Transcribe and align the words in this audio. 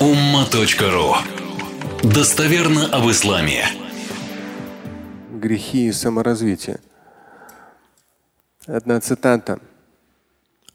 umma.ru 0.00 1.14
Достоверно 2.02 2.86
об 2.86 3.10
исламе. 3.10 3.64
Грехи 5.32 5.86
и 5.86 5.92
саморазвитие. 5.92 6.78
Одна 8.66 9.00
цитата. 9.00 9.58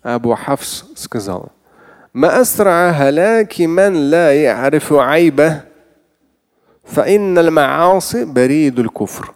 Абу 0.04 0.36
Хафс 0.36 0.86
сказал. 0.96 1.52
ما 2.14 2.42
أسرع 2.42 2.90
هلاك 2.90 3.62
من 3.62 4.10
لا 4.10 4.44
يعرف 4.44 4.94
عيبه 4.94 5.62
فإن 6.84 7.38
المعاصي 7.38 8.26
بريد 8.26 8.80
الكفر. 8.80 9.34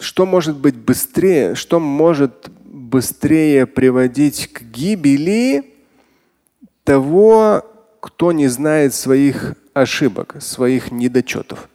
Что 0.00 0.26
может 0.26 0.56
быть 0.56 0.76
быстрее, 0.76 1.54
что 1.54 1.78
может 1.80 2.48
быстрее 2.64 3.66
приводить 3.66 4.52
к 4.52 4.62
гибели 4.62 5.71
того, 6.83 7.65
кто 7.99 8.31
не 8.31 8.47
знает 8.47 8.93
своих 8.93 9.55
ошибок, 9.73 10.35
своих 10.39 10.91
недочетов. 10.91 11.69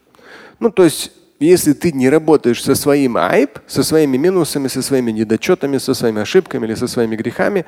Ну, 0.61 0.71
то 0.71 0.85
есть, 0.85 1.13
если 1.41 1.73
ты 1.73 1.93
не 1.93 2.09
работаешь 2.09 2.63
со 2.63 2.75
своим 2.75 3.17
айб, 3.17 3.59
со 3.67 3.83
своими 3.83 4.17
минусами, 4.17 4.69
со 4.69 4.83
своими 4.83 5.11
недочетами, 5.11 5.79
со 5.79 5.95
своими 5.95 6.21
ошибками 6.21 6.67
или 6.67 6.75
со 6.75 6.89
своими 6.89 7.17
грехами, 7.17 7.65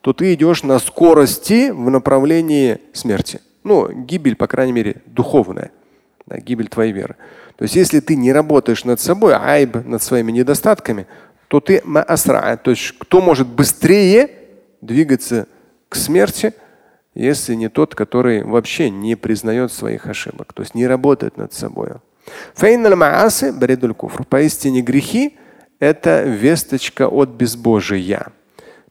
то 0.00 0.12
ты 0.12 0.34
идешь 0.34 0.64
на 0.64 0.78
скорости 0.78 1.70
в 1.70 1.88
направлении 1.88 2.80
смерти. 2.92 3.40
Ну, 3.62 3.92
гибель, 3.92 4.34
по 4.34 4.48
крайней 4.48 4.72
мере, 4.72 4.96
духовная. 5.06 5.70
Да, 6.26 6.38
гибель 6.38 6.68
твоей 6.68 6.92
веры. 6.92 7.16
То 7.56 7.62
есть, 7.62 7.76
если 7.76 8.00
ты 8.00 8.16
не 8.16 8.32
работаешь 8.32 8.84
над 8.84 9.00
собой, 9.00 9.34
айб, 9.34 9.76
над 9.86 10.02
своими 10.02 10.32
недостатками, 10.32 11.06
то 11.48 11.60
ты 11.60 11.80
маасра. 11.84 12.56
То 12.56 12.72
есть, 12.72 12.94
кто 12.98 13.20
может 13.20 13.46
быстрее 13.46 14.30
двигаться 14.80 15.46
к 15.88 15.94
смерти, 15.94 16.54
если 17.14 17.54
не 17.54 17.68
тот, 17.68 17.94
который 17.94 18.42
вообще 18.42 18.90
не 18.90 19.16
признает 19.16 19.72
своих 19.72 20.06
ошибок, 20.06 20.52
то 20.52 20.62
есть 20.62 20.74
не 20.74 20.86
работает 20.86 21.36
над 21.36 21.52
собой. 21.52 21.88
Поистине 24.28 24.80
грехи– 24.80 25.36
это 25.78 26.22
весточка 26.22 27.08
от 27.08 27.30
безбожия. 27.30 28.28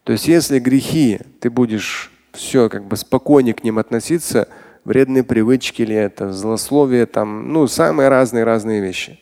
То 0.03 0.11
есть 0.11 0.27
если 0.27 0.59
грехи, 0.59 1.19
ты 1.39 1.49
будешь 1.49 2.11
все 2.33 2.69
как 2.69 2.85
бы 2.85 2.95
спокойнее 2.95 3.53
к 3.53 3.63
ним 3.63 3.79
относиться, 3.79 4.47
вредные 4.83 5.23
привычки 5.23 5.81
ли 5.81 5.95
это, 5.95 6.31
злословие, 6.33 7.05
там, 7.05 7.53
ну, 7.53 7.67
самые 7.67 8.09
разные-разные 8.09 8.81
вещи. 8.81 9.19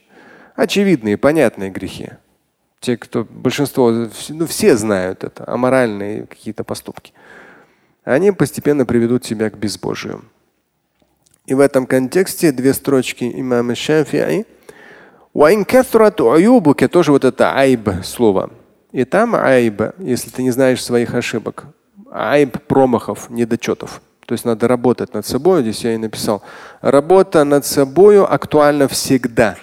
Очевидные, 0.56 1.18
понятные 1.18 1.70
грехи. 1.70 2.10
Те, 2.80 2.98
кто 2.98 3.26
большинство, 3.30 4.08
ну, 4.30 4.48
все 4.48 4.78
знают 4.78 5.24
это, 5.24 5.44
аморальные 5.48 6.28
какие-то 6.28 6.64
поступки 6.64 7.14
они 8.04 8.32
постепенно 8.32 8.86
приведут 8.86 9.24
тебя 9.24 9.50
к 9.50 9.58
безбожию. 9.58 10.24
И 11.46 11.54
в 11.54 11.60
этом 11.60 11.88
контексте 11.88 12.52
две 12.52 12.74
строчки 12.74 13.32
имама 13.34 13.74
Шафи'i. 13.74 14.46
Тоже 16.92 17.12
вот 17.12 17.26
это 17.26 17.56
айб 17.56 17.90
слово. 18.04 18.52
И 18.92 19.04
там 19.04 19.36
айб, 19.36 19.82
если 19.98 20.30
ты 20.30 20.44
не 20.44 20.52
знаешь 20.52 20.84
своих 20.84 21.14
ошибок, 21.14 21.66
айб 22.12 22.62
промахов, 22.68 23.30
недочетов. 23.30 24.02
То 24.26 24.34
есть 24.34 24.46
надо 24.46 24.68
работать 24.68 25.14
над 25.14 25.26
собой. 25.26 25.62
Здесь 25.62 25.84
я 25.84 25.96
и 25.96 25.98
написал. 25.98 26.44
Работа 26.82 27.44
над 27.44 27.66
собой 27.66 28.24
актуальна 28.24 28.88
всегда, 28.88 29.56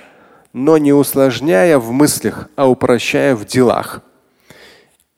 но 0.52 0.78
не 0.78 0.92
усложняя 0.92 1.78
в 1.78 1.92
мыслях, 1.92 2.48
а 2.56 2.68
упрощая 2.68 3.36
в 3.36 3.44
делах. 3.44 4.02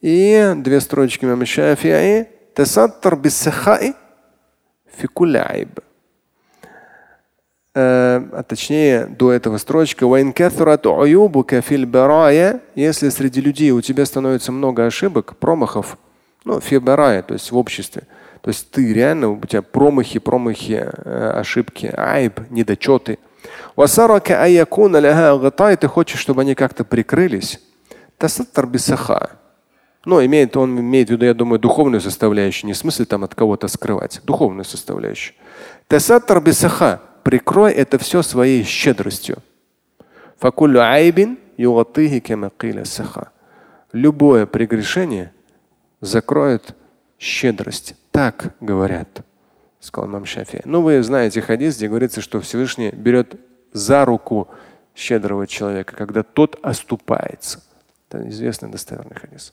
И 0.02 0.52
две 0.56 0.80
строчки 0.80 1.24
имама 1.24 1.44
Шафи'i. 1.44 2.26
تستر 2.57 3.15
بالسخاء 3.15 3.93
في 4.97 5.07
كل 5.07 5.37
عيب 5.37 5.79
а 7.75 8.43
точнее 8.47 9.07
до 9.07 9.31
этого 9.31 9.57
строчка 9.57 10.05
если 12.75 13.09
среди 13.09 13.41
людей 13.41 13.71
у 13.71 13.81
тебя 13.81 14.05
становится 14.05 14.51
много 14.51 14.85
ошибок, 14.85 15.35
промахов, 15.37 15.97
ну, 16.45 16.59
фибарая, 16.59 17.23
то 17.23 17.33
есть 17.33 17.51
в 17.51 17.57
обществе. 17.57 18.03
То 18.41 18.49
есть 18.49 18.69
ты 18.69 18.93
реально, 18.93 19.29
у 19.29 19.39
тебя 19.39 19.61
промахи, 19.61 20.19
промахи, 20.19 20.85
ошибки, 21.05 21.91
айб, 21.95 22.41
недочеты. 22.51 23.17
Ты 23.75 25.87
хочешь, 25.87 26.19
чтобы 26.19 26.41
они 26.41 26.53
как-то 26.53 26.83
прикрылись. 26.83 27.61
Тасаттар 28.17 28.67
бисаха. 28.67 29.31
Но 30.04 30.24
имеет, 30.24 30.56
он 30.56 30.78
имеет 30.78 31.08
в 31.08 31.12
виду, 31.12 31.24
я 31.24 31.34
думаю, 31.34 31.58
духовную 31.58 32.00
составляющую, 32.00 32.66
не 32.66 32.72
в 32.72 32.76
смысле 32.76 33.04
там 33.04 33.24
от 33.24 33.34
кого-то 33.34 33.68
скрывать, 33.68 34.20
духовную 34.24 34.64
составляющую. 34.64 35.34
Тасаттар 35.86 36.40
бисаха. 36.40 37.02
Прикрой 37.24 37.72
это 37.72 37.98
все 37.98 38.22
своей 38.22 38.64
щедростью. 38.64 39.42
Любое 43.92 44.46
прегрешение 44.46 45.32
закроет 46.00 46.74
щедрость. 47.18 47.96
Так 48.12 48.54
говорят, 48.60 49.24
сказал 49.80 50.08
имам 50.08 50.24
Шафи. 50.24 50.62
Ну, 50.64 50.80
вы 50.80 51.02
знаете 51.02 51.40
хадис, 51.40 51.76
где 51.76 51.88
говорится, 51.88 52.20
что 52.20 52.40
Всевышний 52.40 52.90
берет 52.90 53.34
за 53.72 54.04
руку 54.04 54.48
щедрого 54.94 55.46
человека, 55.46 55.94
когда 55.96 56.22
тот 56.22 56.58
оступается. 56.62 57.62
Это 58.08 58.28
известный 58.28 58.70
достоверный 58.70 59.16
хадис. 59.16 59.52